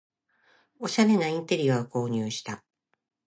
[0.79, 2.63] おしゃれなインテリアを購入した